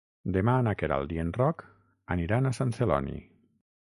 [0.35, 1.61] Demà na Queralt i en Roc
[2.15, 3.15] aniran a Sant Celoni.